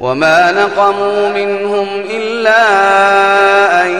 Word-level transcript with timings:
وما 0.00 0.52
نقموا 0.52 1.28
منهم 1.28 1.86
إلا 2.10 2.62
أن 3.86 3.90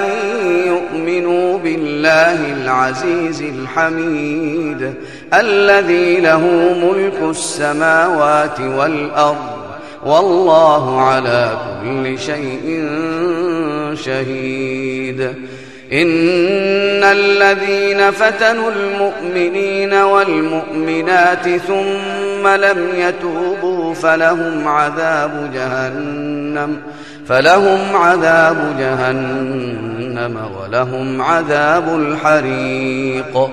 يؤمنوا 0.66 1.58
بالله 1.58 2.52
العزيز 2.62 3.42
الحميد 3.42 4.94
الذي 5.34 6.20
له 6.20 6.40
ملك 6.82 7.30
السماوات 7.30 8.60
والأرض 8.60 9.56
والله 10.06 11.00
على 11.00 11.58
كل 11.82 12.18
شيء 12.18 12.88
شهيد 13.94 15.20
إن 15.92 17.04
الذين 17.04 18.10
فتنوا 18.10 18.70
المؤمنين 18.70 19.94
والمؤمنات 19.94 21.48
ثم 21.48 22.48
لم 22.48 22.88
يتوبوا 22.96 23.75
فلهم 23.94 24.68
عذاب 24.68 25.50
جهنم 25.54 26.76
فلهم 27.28 27.96
عذاب 27.96 28.76
جهنم 28.78 30.38
ولهم 30.60 31.22
عذاب 31.22 32.00
الحريق. 32.00 33.50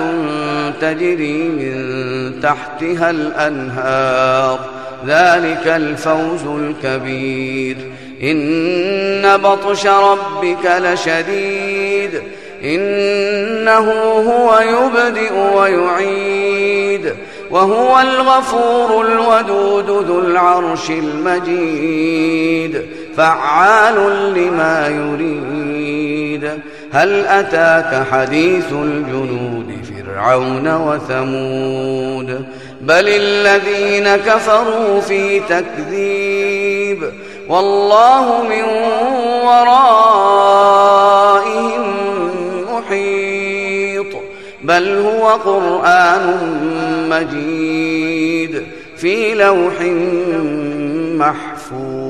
تجري 0.81 1.43
من 1.43 2.41
تحتها 2.43 3.11
الأنهار. 3.11 4.59
ذلك 5.07 5.67
الفوز 5.67 6.47
الكبير. 6.47 7.77
إن 8.23 9.37
بطش 9.37 9.87
ربك 9.87 10.73
لشديد 10.79 12.23
إنه 12.65 13.93
هو 14.31 14.59
يبدئ 14.59 15.33
ويعيد 15.55 17.15
وهو 17.51 18.01
الغفور 18.01 19.07
الودود 19.07 20.07
ذو 20.07 20.21
العرش 20.21 20.91
المجيد 20.91 22.83
فعال 23.17 23.95
لما 24.35 24.89
يريد. 24.89 26.51
هل 26.93 27.27
أتاك 27.27 28.07
حديث 28.13 28.73
الجنود 28.73 29.67
فرعون 29.89 30.75
وثمود؟ 30.75 32.45
بل 32.81 33.09
الذين 33.09 34.17
كفروا 34.17 35.01
في 35.01 35.41
تكذيب 35.41 37.13
والله 37.49 38.43
من 38.43 38.65
ورائهم 39.45 39.85
محيط. 42.73 44.13
بل 44.63 44.99
هو 44.99 45.29
قرآن 45.29 46.25
مجيد 47.11 48.67
في 48.97 49.35
لوح 49.35 49.81
محفوظ. 51.27 52.08